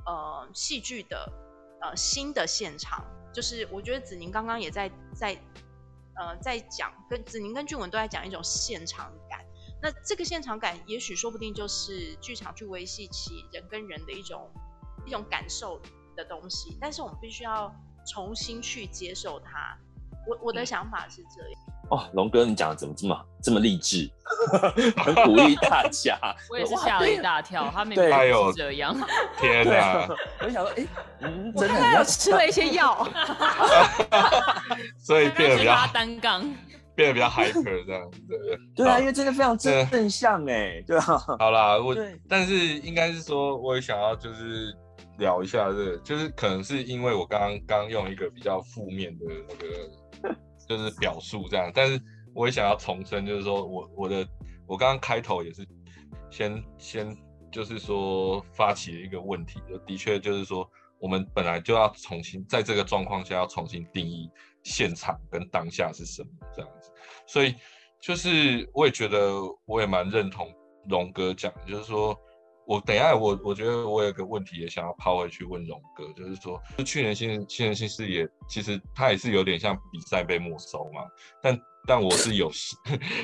[0.05, 1.29] 呃戏剧的
[1.81, 3.03] 呃新的现场？
[3.33, 5.33] 就是我觉得子宁刚刚也在在
[6.15, 9.11] 呃在讲，跟子宁跟俊文都在讲一种现场。
[9.81, 14.49] 那这个现场感，也许说不定就是剧场去维系起人跟人的一种
[15.05, 15.79] 一种感受
[16.15, 16.77] 的东西。
[16.81, 17.73] 但是我们必须要
[18.05, 19.77] 重新去接受它。
[20.27, 21.61] 我我的想法是这样。
[21.89, 24.11] 哦，龙哥，你讲的怎么这么这么励志，
[24.97, 26.19] 很鼓励大家。
[26.49, 28.93] 我也是吓了一大跳，他明明是这样。
[29.39, 30.05] 天哪！
[30.41, 30.85] 我想说，哎，
[31.21, 33.07] 嗯，真的有吃了一些药，
[34.99, 36.43] 所以变得比较单杠，
[36.97, 38.19] 变得比较 hyper 这样子。
[38.75, 41.03] 对啊，因为真的非常正正向哎，对啊。
[41.39, 41.95] 好啦，我
[42.27, 44.75] 但是应该是说，我也想要就是
[45.19, 50.37] 聊一下这个，就是可能是因为我刚刚刚用一个比较负面的那个。
[50.67, 51.97] 就是表述这样，但是
[52.35, 54.27] 我也想要重申，就是说我我的
[54.67, 55.65] 我刚刚开头也是
[56.29, 57.17] 先先
[57.49, 64.29] 就是说发起了一个问题，就的确就是说我们本来就要重新在这个状况下要重新定义
[64.63, 66.91] 现场跟当下是什么这样子，
[67.25, 67.55] 所以
[68.01, 69.33] 就是我也觉得
[69.65, 70.53] 我也蛮认同
[70.89, 72.17] 荣哥讲，就是说。
[72.69, 80.99] 我等一下，我我觉得我有个问题也想要抛回去问荣哥，就是说，去年新新人新视野，其实他也是有点像比赛被没收嘛，
[81.41, 81.57] 但
[81.87, 82.51] 但我是有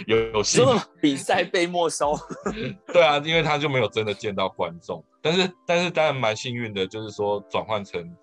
[0.07, 2.17] 有有什么比赛被没收？
[2.93, 8.15] 对啊，因为他就没有真的见到观众，但是但是当然蛮幸运的，就是说转换成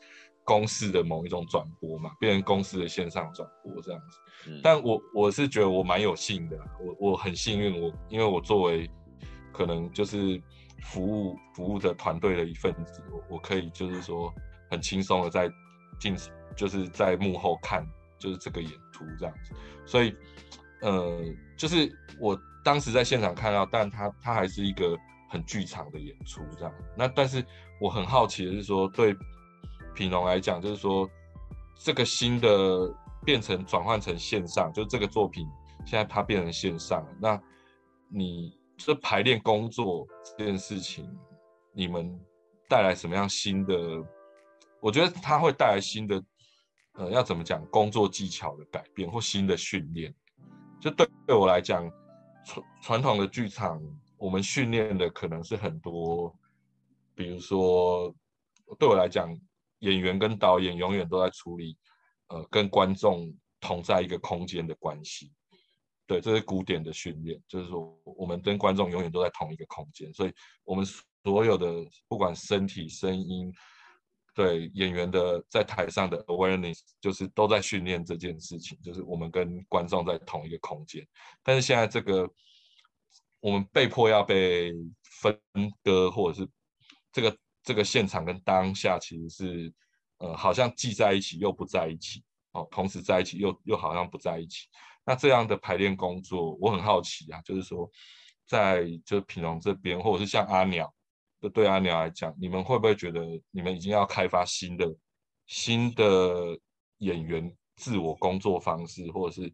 [0.44, 4.60] 公司的某一种转播嘛，变成公司的线上转播这样子。
[4.62, 8.88] 但我我是觉得我蛮有幸的，我我很幸运，我因为我作为
[9.52, 10.40] 可能就是。
[10.84, 14.32] 服务服务的团队的一份子，我我可以就是说
[14.70, 15.46] 很轻松的在
[15.98, 16.16] 进，
[16.56, 17.86] 就是在幕后看
[18.18, 20.16] 就是这个演出这样子，所以
[20.80, 21.22] 呃，
[21.54, 22.34] 就是我
[22.64, 24.96] 当时在现场看到，但他他还是一个
[25.30, 26.74] 很剧场的演出这样。
[26.98, 27.42] 那但是
[27.80, 29.16] 我很好奇的是说，对
[29.94, 31.08] 品龙来讲，就是说
[31.78, 35.46] 这个新的变成转换成线上，就这个作品
[35.86, 37.40] 现在它变成线上，那
[38.08, 38.58] 你。
[38.82, 40.06] 这排练工作
[40.38, 41.06] 这件事情，
[41.74, 42.18] 你们
[42.66, 43.76] 带来什么样新的？
[44.80, 46.24] 我觉得它会带来新的，
[46.94, 47.62] 呃，要怎么讲？
[47.66, 50.14] 工作技巧的改变或新的训练。
[50.80, 51.86] 就对对我来讲，
[52.46, 53.78] 传传统的剧场，
[54.20, 56.38] 我们训练的可能是很多，
[57.14, 58.14] 比如说，
[58.78, 59.34] 对我来讲，
[59.78, 61.74] 演员跟导演永远都在处理，
[62.28, 65.32] 呃，跟观众同在一个空间的关系。
[66.06, 70.84] 对，这是古典的训练，就是说我们跟观众永远都在同一个空间，所以我们
[71.24, 71.66] 所有的
[72.06, 73.50] 不管身体、声音，
[74.34, 81.06] 对演员的在台上的 awareness，就是都在训练这件事情，就是我们跟观众在同一个空间。
[81.42, 82.28] 但是现在这个
[83.40, 84.72] 我们被迫要被
[85.20, 85.38] 分
[85.82, 86.48] 割，或者是
[87.12, 89.74] 这个这个现场跟当下其实是
[90.18, 92.22] 呃好像既在一起又不在一起
[92.52, 94.68] 哦，同时在一起又又好像不在一起。
[95.04, 97.90] 那这样的排练工作，我很好奇啊，就是说，
[98.46, 100.92] 在就品龙这边，或者是像阿鸟，
[101.40, 104.94] 就对阿鸟来讲，你们会不会觉得你们已经要开发新的
[105.46, 106.56] 新的
[106.98, 109.52] 演员自我工作方式，或者是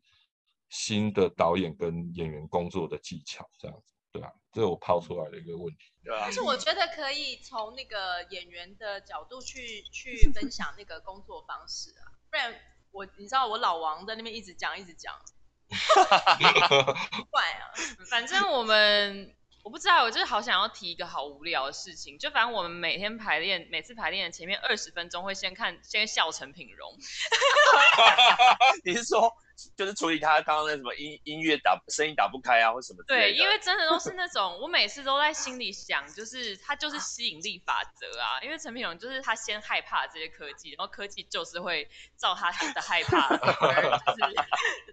[0.69, 5.93] 新的导演跟演员工作的技巧，这样子，对啊，这是我抛出来的一个问题。
[6.21, 12.55] 但是我觉得可以从那个演员的角度去去分享那个工作方式啊，不然
[12.93, 15.15] 我你知道我老王在那边一直讲一直讲。
[17.29, 17.75] 怪啊！
[18.09, 22.17] 反正我们我不知道，我就是好想要提一个好无聊的事情。
[22.21, 26.97] 就反正我们每天排练，每次排练的前面二十分钟会先看，先笑陈品荣。
[28.85, 29.29] 你是说？
[29.75, 38.39] 就是处理他刚刚那什么音音乐打声音打不开啊，或什么对，因为真的都是那种， 我每次都在心里想，就是他就是吸引力法则啊。
[38.43, 41.89] 因为陈品荣就是他先害怕这些科技，然后科技就是会
[42.19, 43.35] 照他的害怕
[44.13, 44.35] 就是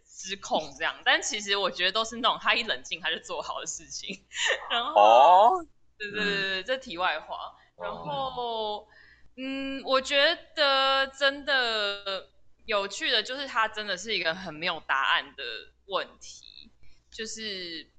[0.06, 0.96] 失控这样。
[1.04, 4.24] 但其实我觉得都是那种他一冷静他就做好的事情。
[4.70, 5.66] 然后，哦，
[5.98, 7.54] 对对对对，这题外话。
[7.78, 8.88] 然后，
[9.36, 12.30] 嗯，我觉得真的。
[12.66, 15.44] 有趣的就是，它真的是一个很没有答案的
[15.86, 16.72] 问题，
[17.12, 17.90] 就是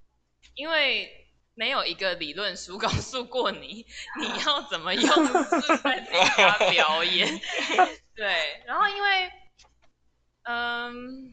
[0.55, 3.87] 因为没有一个理论书告诉过你
[4.21, 7.41] 你要怎么用在自家表演。
[8.17, 9.31] 对，然后因为，
[10.45, 11.33] 嗯，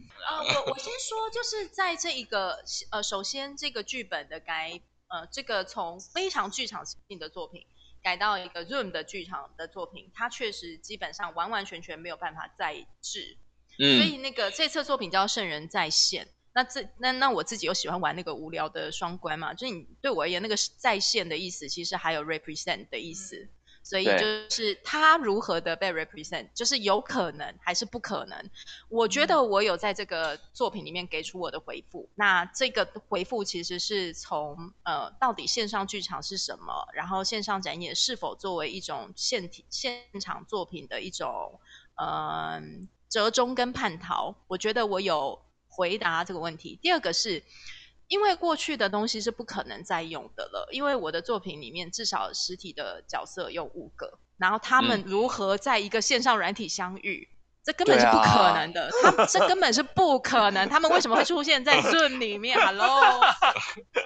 [0.66, 7.66] 我我先说，就是在这一个呃，首先这个剧本的改，呃，这个从非常剧场性的作品
[8.02, 13.38] 改到一个 Zoom 的剧场的作品，它确实基本上完完全全没有办法再制。
[13.80, 23.48] 嗯，所以那个这次作品叫《圣人在线》，那这那那我自己又喜欢玩那个无聊的双关嘛，就是你对我而言，那个在线的意思其实还有 represent 的意思。
[23.84, 28.50] 所以就是他如何的被 represent，就是有可能还是不可能。
[28.90, 32.08] 我觉得我有在这个作品里面给出我的回复。
[32.16, 41.60] 那这个回复其实是从呃，到底线上剧场是什么，然后线上展演是否作为一种现体现场作品的一种
[41.96, 42.62] 呃
[43.10, 44.36] 折中跟叛逃。
[44.48, 46.80] 我觉得我有回答这个问题。
[46.82, 47.44] 第二个是。
[48.12, 57.30] 因为过去的东西是不可能再用的了，因为我的作品里面至少实体的角色有五个，然后他们如何在一个线上软体相遇？
[57.64, 60.68] 这根本是不可能的，他这根本是不可能。
[60.68, 63.22] 他们为什么会出现在 Zoom 里面？Hello，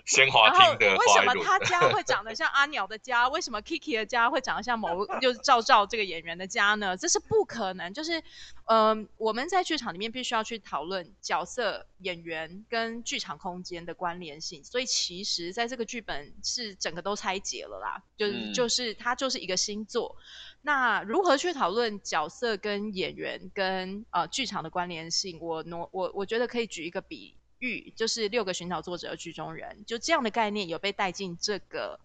[0.06, 3.30] 鲜花厅的为什么他家会长得像 阿鸟的家？
[3.30, 6.98] 为什么 Kiki 的家会长得像某就是赵赵这个演员的家呢？
[6.98, 7.94] 这是不可能。
[7.94, 8.22] 就是，
[8.66, 14.62] 嗯，我们在剧场里面必须要去讨论角色、演员跟剧场空间的关联性。
[14.66, 20.18] 所以其实在这个剧本是整个都拆解了啦，就是就是它就是一个新作。
[20.66, 25.38] 那如何去讨论角色跟演员跟呃剧场的关联性？
[25.40, 32.00] 我挪我我觉得可以举一个比喻，就是六个寻找作者的剧中人，就这样的概念有被带进这个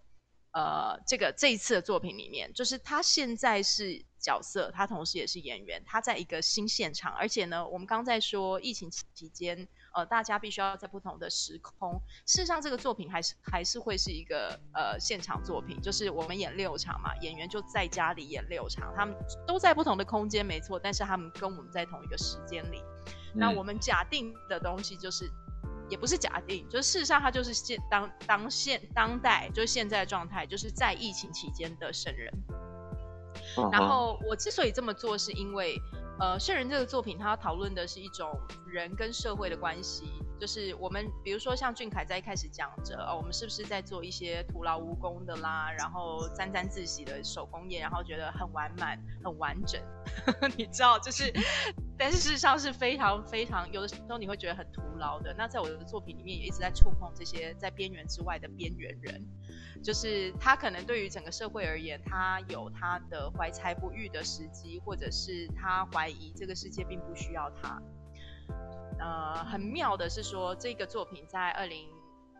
[0.51, 9.67] 呃这个这一次的作品里面，就是他现在是角色，他同时也是演员，他在一个新现场，而且呢，我们刚在说疫情期间。
[9.93, 12.01] 呃，大家必须要在不同的时空。
[12.25, 22.81] 事实上，这个作品还是还是会是一个呃现场作品，就是我们演六场嘛，演员就在家里演六场，他们都在不同的空间，没错，但是他们跟我们在同一个时间里。
[23.33, 25.29] 那我们假定的东西就是，
[25.89, 32.31] 也不是假定，就是事实上它就是现当当现当代就是现在的状态，就是在疫情期间的圣人。
[33.71, 35.77] 然后我之所以这么做，是因为。
[36.21, 40.03] 呃，圣人这个作品，它讨论的是一种人跟社会的关系，
[40.41, 49.79] 就是我们比如说像俊凯在一开始讲着，哦，我们是不是在做一些徒劳无功的啦，然后沾沾自喜的手工业，然后觉得很完满、很完整，
[50.57, 51.31] 你知道，就是，
[51.95, 55.31] 但是事实上是非常非常有的时候你会觉得很徒劳的。
[55.37, 59.23] 那在我的作品里面也一直在触碰这些在边缘之外的边缘人。
[59.83, 67.81] 就是他可能对于整个社会而言，他有他的怀才不遇的时机，或者是他怀疑这个世界并不需要他。
[68.99, 71.89] 呃，很妙的是说，这个作品在二零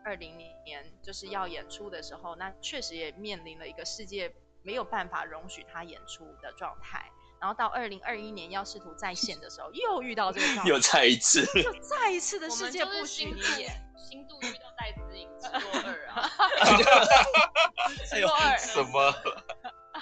[0.04, 7.04] 二零年就是要演出的时候，那确实也面临了一个世界没有办法容许他演出的状态。
[7.40, 13.72] 然后到二零二一年要试图再现的时候，又遇到这个状态， 又再一次，又再一次的世界不许你演。
[14.08, 16.28] 新度遇到戴资颖，直落二啊，
[18.28, 19.12] 二什么？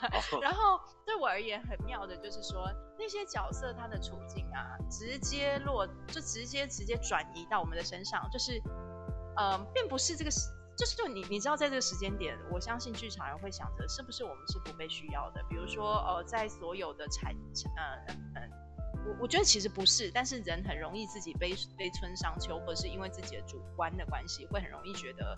[0.40, 8.60] 然后对我而言很妙的就是说，那些角色他的处境啊，直接落就直接直接转移到我们的身上，就是
[9.36, 10.30] 呃，并不是这个，
[10.76, 15.42] 就是就你你知道，在这个时间点，我相信剧场人会想着，是不是我们是不被需要的？
[15.48, 17.34] 比如说呃，在所有的产
[17.76, 18.50] 呃嗯。
[19.06, 25.34] 我我觉得其实不是，但是人很容易自己悲悲春伤秋，或者是因为自己的主观的关系，会很容易觉得，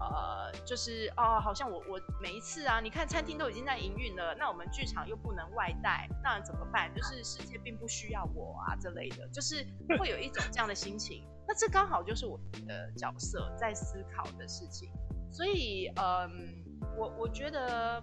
[0.00, 6.94] 呃，就是哦，好像我我每一次啊，你看餐厅都已经在营运了，那我们剧场又不能外带，那怎么办？
[6.94, 9.66] 就是世界并不需要我啊之类的，就是
[9.98, 11.24] 会有一种这样的心情。
[11.46, 14.90] 那这刚好就是我的角色在思考的事情，
[15.32, 16.28] 所以嗯，
[16.96, 18.02] 我我觉得。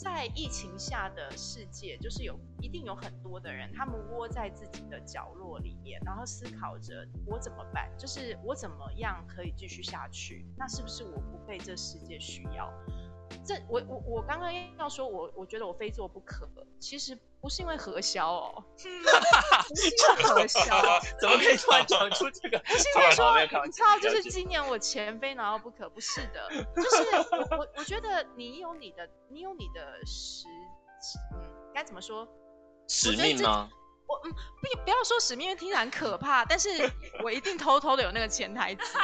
[0.00, 10.46] 在疫情下的世界，就是有一定有很多的人，他们窝在自己的角落里面，然后思考着我怎么办，就是我怎么样可以继续下去？
[10.56, 12.72] 那是不是我不被这世界需要？
[13.44, 18.64] 这我我我刚刚要说，我我觉得我非做不可，其实不是因为核销哦，
[19.68, 22.58] 不是因为 核销，怎么可以突然讲出这个？
[22.60, 30.46] 不是因为说你知道，就是今年我钱非拿到不可，不是的，就是我我我觉得你有你的，你有你的时，
[31.34, 31.40] 嗯，
[31.74, 32.26] 该怎么说？
[32.88, 33.68] 使命吗？
[34.08, 36.68] 我嗯，不不要说使命，听起来很可怕，但是
[37.22, 38.98] 我一定偷偷的有那个潜台词，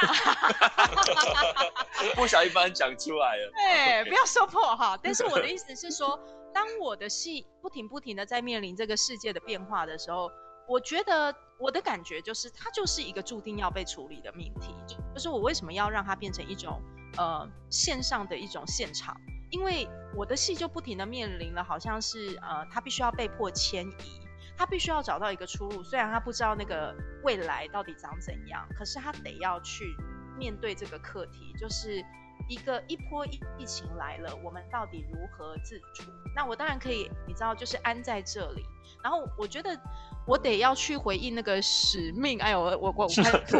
[2.15, 3.51] 不小心把讲出来了。
[3.55, 4.97] 对，不要说破哈。
[5.01, 6.19] 但是我的意思是说，
[6.51, 10.31] 当我的戏不停不停的在面临这个世界的变化的时候，
[10.67, 14.75] 我觉得我的感觉就是，它就是一个注定要被处理的命题。
[15.13, 16.81] 就是我为什么要让它变成一种
[17.17, 19.15] 呃线上的一种现场？
[19.51, 24.24] 因为我的戏就不停的面临了，好像是呃，它必须要被迫迁移。
[24.57, 25.83] 他必须要找到一个出路。
[25.83, 29.95] 虽然他不知道那个未来到底长怎样，可是他得要去
[30.37, 32.03] 面对这个课题，就是
[32.47, 36.09] 一个一波疫疫情来了，我们到底如何自处？
[36.35, 38.63] 那我当然可以，你知道，就是安在这里。
[39.03, 39.79] 然后我觉得
[40.25, 42.39] 我得要去回应那个使命。
[42.41, 43.57] 哎呦，我我我 开吐。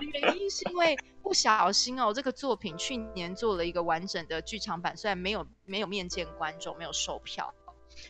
[0.00, 7.52] 原因是因为不小心哦，这个作品去年做了一个完整的剧场版，虽然没有没有面见观众，没有售票。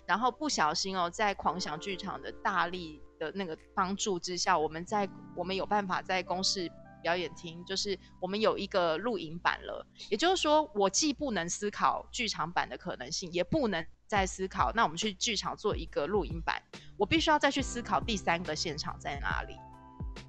[0.07, 6.71] 然后不小心哦，在狂想剧场的大力的那个帮助之下，我们在我们有办法在公视
[7.03, 9.87] 表演厅，就是我们有一个录影版了。
[10.09, 16.63] 也就是说，我既不能思考剧场版的可能性，也不能再思考，那我们去剧场做一个录影版，
[16.97, 19.55] 我必须要再去思考第三个现场在哪里。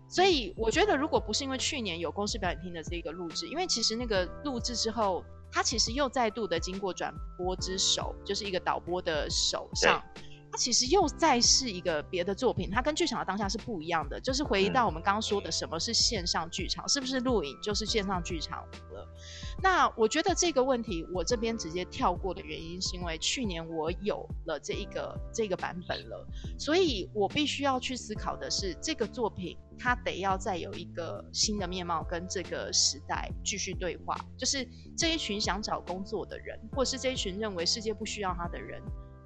[0.08, 5.24] 所以我觉得，如果不是因为去年有公视表演厅的这个录制，因为其实那个录制之后。
[5.52, 10.02] 他其实又再度的经过转播之手，就是一个导播的手上，
[10.52, 14.20] 他其实又再是一个别的作品，它跟剧场的当下是不一样的。
[14.20, 18.60] 就是回到我们刚刚说的，什么是线上剧场，是不是录影就是线上剧场
[18.92, 19.08] 了？
[19.64, 26.28] 那我觉得这个问题，我这边直接跳过的原因，是因为去年我有了这一个这个版本了，
[26.60, 34.18] 所以我必须要去思考的是，这个作品它得要再有一个新的面貌，跟这个时代继续对话。
[34.38, 38.82] 就是这一群想找工作的人，或是这一群认为世界不需要他的人，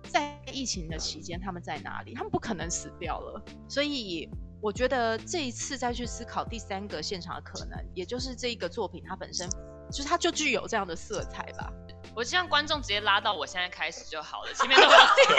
[0.05, 2.13] 在疫情的期间他们在哪里？
[2.13, 4.29] 他们不可能死掉了，所以。
[4.61, 9.47] 我觉得这一次再去思考第三个现场的可能，也就是这一个作品它本身，
[9.91, 11.71] 就是它就具有这样的色彩吧。
[12.15, 15.35] 我希望观众直接拉到我现在开始就好了，前面都不要听。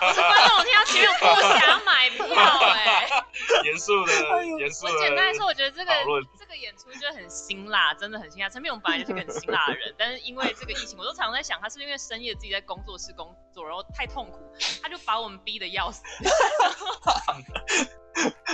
[0.00, 1.24] 我是观众，我听到前面不
[1.60, 2.24] 想买票
[2.72, 3.08] 哎。
[3.62, 4.12] 严肃的，
[4.58, 4.86] 严肃。
[4.86, 5.92] 我简单来说，我觉得这个
[6.36, 8.48] 这个演出就很辛辣，真的很辛辣。
[8.48, 14.38] 陈品勇本来就是个很辛辣的人， 但是因为这个疫情，我都常常在想，他是因为深夜自己在工作室工作，然后太痛苦，
[14.82, 16.02] 他就把我们逼的要死。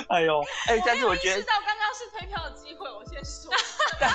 [0.08, 3.52] 哎呦，哎，但是我觉得知道刚刚是退票的机会，我先说。
[4.00, 4.10] 但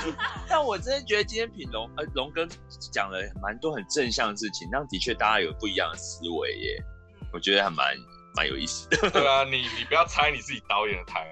[0.49, 2.45] 但我真的觉得今天品龙呃龙哥
[2.91, 6.83] 讲了蛮多很正向的事情，那的确大家有不一样的思维耶，
[7.31, 7.95] 我觉得还蛮
[8.35, 9.09] 蛮有意思的。
[9.09, 11.25] 对啊，你你不要猜你自己导演的台。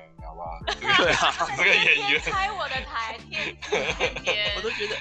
[0.66, 4.96] 对啊，这个演员拆我的台，天天天， 我都觉得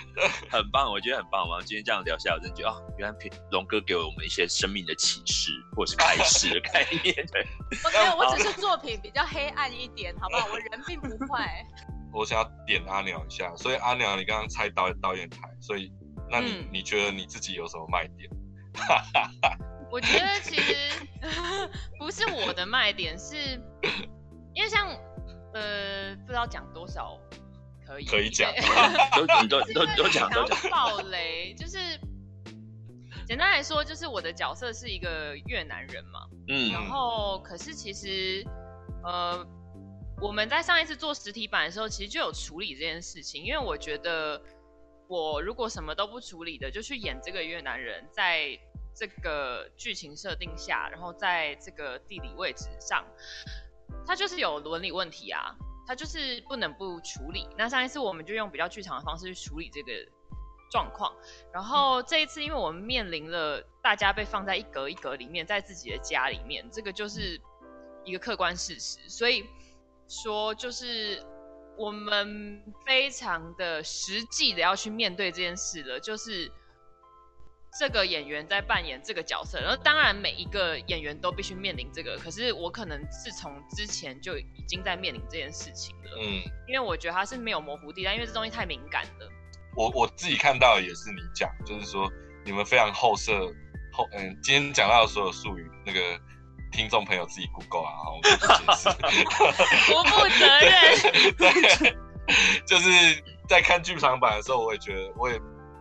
[0.50, 1.60] 很棒，我觉得很棒嘛。
[1.60, 3.16] 今天这样聊下来，我真的觉得哦，原来
[3.50, 7.14] 龙哥给我们一些生命的启示，或是开始的概念。
[7.32, 7.46] 对，
[7.84, 10.46] 我没有，我只是作品比较黑暗一点，好不好？
[10.50, 11.64] 我人并不坏。
[12.12, 15.92] 我想要点阿鸟一下，所以阿鸟，你刚刚猜导演导演台，所以
[16.30, 18.30] 那你你觉得你自己有什么卖点？
[19.90, 20.74] 我觉得其实
[21.98, 23.36] 不是我的卖点，是
[24.54, 24.88] 因为像。
[25.54, 27.18] 呃，不知道讲多少
[27.86, 28.52] 可以，可以讲，
[29.14, 30.70] 都都都都讲都讲。
[30.70, 31.78] 暴雷就是
[33.26, 38.44] 简单来说，就是我的角色是一个越南人嘛，嗯，然后可是其实
[39.04, 39.46] 呃，
[40.20, 44.42] 我们在上一次做实体版的时候，其实就有处理这件事情，因为我觉得
[45.08, 48.58] 我如果什么都不处理的，就去演这个越南人，在
[48.92, 53.04] 这个剧情设定下，然后在这个地理位置上。
[54.06, 55.54] 他就是有伦理问题啊，
[55.86, 57.48] 他就是不能不处理。
[57.56, 59.92] 那上一次我们就用比较剧场的方式去处理这个
[60.70, 61.14] 状况，
[61.52, 67.40] 然后这一次因为我们面临了大家被放在一格一格里面，在自己的家里面，这个就是
[68.04, 69.44] 一个客观事实，所以
[70.08, 71.22] 说就是
[71.76, 76.50] 我们非常的实际的要去面对这件事了，就是。
[77.76, 86.12] 这个演员在扮演这个角色，然后当然每一个演员都必须面临这个，可是我可能是从之前就已经在面临这件事情了。
[86.20, 89.28] 嗯，因为我觉得他是没有模糊地带，因为这东西太敏感了。
[89.76, 92.08] 我我自己看到也是你讲，就是说
[92.44, 93.32] 你们非常后设
[93.92, 96.00] 后，嗯，今天讲到的所有术语，那个
[96.70, 98.36] 听众朋友自己 Google 啊，我不解
[98.76, 98.88] 释，
[99.90, 101.34] 不负责任。
[101.36, 101.96] 对，
[102.64, 102.90] 就是
[103.48, 105.40] 在看剧场版的时候，我也觉得我也。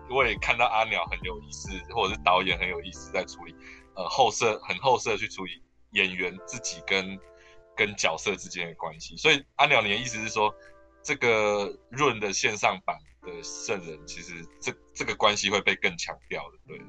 [0.09, 3.55] 我也看到阿鸟很有意思，或者是导演很有意思，在处理
[3.95, 7.17] 呃后设很后设去处理演员自己跟
[7.75, 9.15] 跟角色之间的关系。
[9.17, 10.53] 所以阿鸟，你的意思是说，
[11.01, 16.81] 这个润的线上版的圣人，其实这这个关系会被更强调的，对？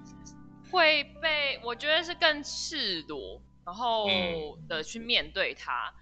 [0.71, 4.09] 会被我觉得是更赤裸，然后
[4.69, 5.95] 的去面对他，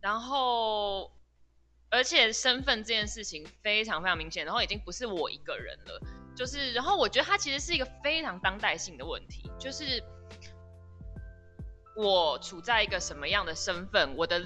[0.00, 1.10] 然后
[1.90, 6.00] 而且身份这件事情非常非常明显，然后已经不是我一个人了。
[6.38, 10.00] 就是，然后我觉得它其实是一个非常当代性的问题，就是
[11.96, 14.40] 我处在一个什么样的身份，我的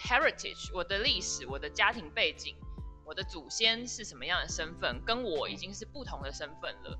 [0.00, 2.56] heritage，我的历史，我的家庭背景，
[3.06, 6.98] 我的祖先是什么样的身份，跟我已经是不同的身份了。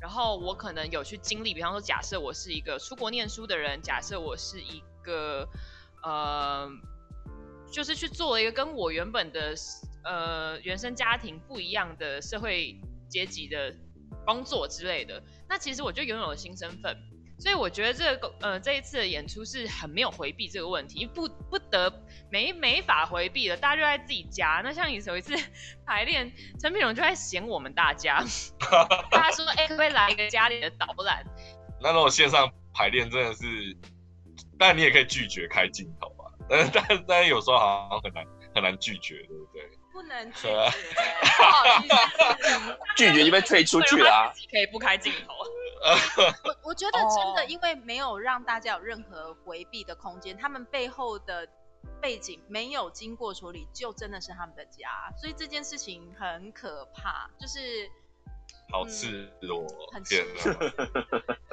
[0.00, 5.48] 然后我可能有去经历，比方说，假设我是一个出国念书的人，假设我是一个
[6.02, 6.68] 呃，
[7.70, 9.54] 就是去做了一个跟我原本的
[10.02, 12.76] 呃原生家庭不一样的社会
[13.12, 13.74] 阶级的
[14.26, 15.22] 工作之类的。
[15.48, 16.96] 那其实我就拥有了新身份。
[17.38, 21.92] 所以我觉得这个呃这一次的演出是很没有回避这个问题，不不得
[22.30, 24.60] 没没法回避的，大家就在自己家。
[24.62, 25.34] 那像你有一次
[25.84, 28.22] 排练，陈品荣就在嫌我们大家，
[29.10, 31.24] 他说：“哎，可不可以来一个家里的导览？”
[31.82, 33.76] 那种线上排练真的是，
[34.56, 39.68] 但你也可以拒绝开镜头啊，但但但有时候好像很难很难拒绝，对不对？
[39.92, 41.94] 不能拒绝，不好意思，
[42.96, 45.34] 拒绝就被退出去了，可以不开镜头。
[46.44, 51.46] 我我觉得真的，因为没有让大家有任何回避的空间，他们背后的
[52.00, 57.90] 背景没有经过处理，就真的是他们的家，所以这件事情很可怕，就是
[58.70, 60.54] 好赤裸，很赤裸。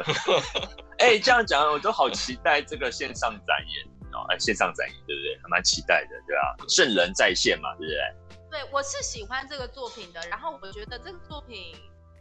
[0.99, 5.39] 哎，这样讲我都好期待这个线上展演哦，哎，线上展演对不对？
[5.41, 6.55] 还蛮期待的，对吧？
[6.67, 8.59] 圣人在线嘛，对不对？
[8.59, 11.75] 对，我是喜欢这个作品的，然后我觉得这个作品。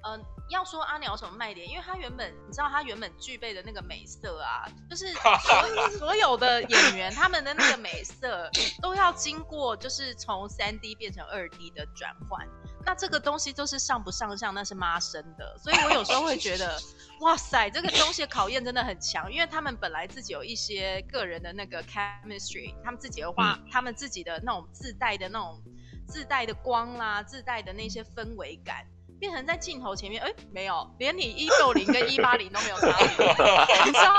[0.07, 5.13] 嗯，要说阿鸟有什么卖点，因为它原本你知道它原本具备的那个美色啊，就是
[5.43, 8.49] 所所有的演员他们的那个美色
[8.81, 12.47] 都要经过就是从三 D 变成二 D 的转换，
[12.87, 16.81] 那这个东西就是上不上相，那是妈生的，所以我有时候会觉得，
[17.21, 25.61] 哇塞，这个东西的考验真的很强，因为他们本来自己有一些个人的那个 chemistry，他们自己的话，他们自己的那种自带的那种
[26.07, 28.87] 自带的光啦，自带的那些氛围感。
[29.21, 33.27] 变成在镜头前面，哎，没有，连你一六零跟一八零都没有差别，
[33.85, 34.15] 你知道，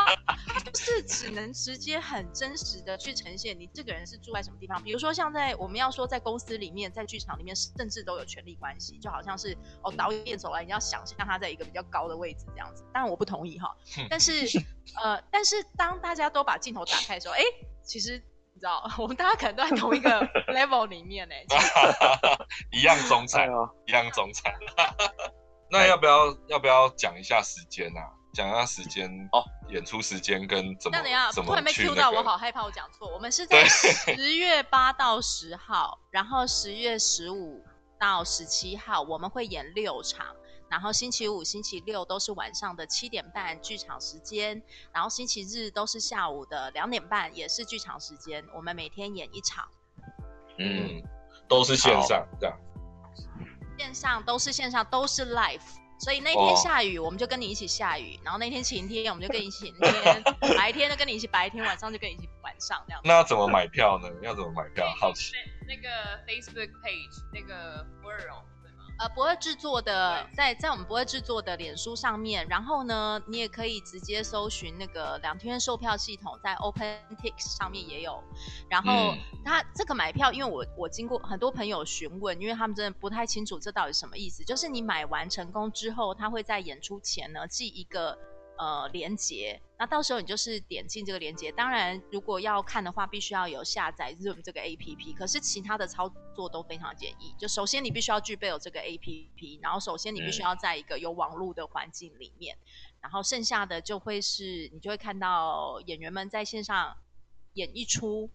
[0.73, 4.81] 就是只能直接很真实的去呈现你这个人是住在什么地方。
[4.83, 12.83] 比如说像在我们要说在公司里面，在剧场里面，甚至都有权力关系，就好像是哦导演走来，你要想象他在一个比较高的位置这样子。
[12.93, 13.75] 当然我不同意哈，
[14.09, 14.31] 但是
[15.01, 17.41] 呃，但是当大家都把镜头打开的时候，哎，
[17.83, 18.21] 其实。
[18.51, 20.09] 你知道， 我们大家可能都在同一个
[20.51, 21.35] level 里面呢，
[22.73, 23.47] 一样中产，
[23.87, 24.53] 一样中产。
[25.71, 28.03] 那要不要要不要讲一下时间啊？
[28.39, 30.97] 讲一下时间哦，演出时间跟怎么
[31.33, 33.05] 怎么没 Q 到，我好害怕我讲错。
[33.13, 37.61] 我们是在十月八到十号， 然后十月十五
[37.99, 40.25] 到十七号，我们会演六场。
[40.69, 44.63] 然后星期五、星期六都是晚上的七点半剧场时间，
[44.93, 48.45] 然后星期日都是下午的两点半，也是剧场时间。
[48.55, 49.67] 我们每天演一场，
[50.59, 51.03] 嗯，
[51.49, 52.57] 都是线上这样，
[53.77, 55.59] 线上都是线上都是 live，
[55.99, 60.23] 所以那天下雨我们就跟你一起下雨，然后那天晴天我们就跟你一起晴天，
[60.57, 63.01] 白天就跟你一起白天，晚上就跟你一起晚上这样。
[63.03, 64.09] 那怎么买票呢？
[64.21, 64.87] 要怎么买票？
[64.99, 65.33] 好奇。
[65.67, 65.89] 那个
[66.25, 68.43] Facebook page 那个 world。
[68.99, 78.21] 呃，不二制作的，在在我们不二制作的脸书上面，然后呢，你也可以直接搜寻那个两天售票系统，在 OpenTix 上面也有。
[78.69, 84.43] 然后他这个买票，因为我我经过很多朋友询问，因为他们真的不太清楚这到底什么意思。
[84.43, 88.17] 就是你买完成功之后，他会在演出前呢寄一个。
[88.59, 91.49] 呃，连接，那到时候你就是点进这个连接。
[91.49, 95.13] 当然，如果要看的话，必须要有下载 Zoom 这个 A P P。
[95.13, 97.33] 可是其他的操作都非常简易。
[97.39, 102.57] 就首先你必须要具备有这个 A P P，然后首先你必须要在一个有网络的环境里面，
[102.99, 106.97] 然后剩下的就会是你就会看到演员们在线上
[107.53, 108.29] 演一出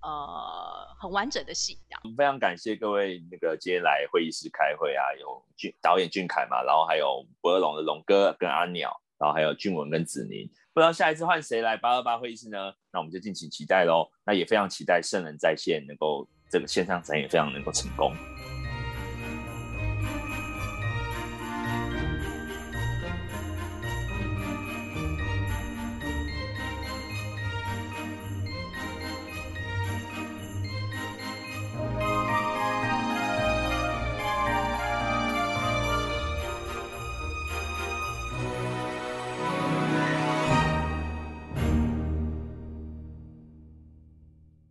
[0.00, 1.78] 呃很完整的戏。
[1.90, 8.98] 这样，非常感谢各位那个今天来会议室开会啊，有俊导演俊凯嘛，然后还有博尔龙的龙哥跟阿鸟。
[9.18, 12.72] 然后还有俊文跟子宁，不知道下一次换谁来八二八会议室呢？
[12.92, 14.08] 那我们就敬请期待喽。
[14.24, 18.12] 那也非常期待圣人在线能够这个线上展也非常能够成功。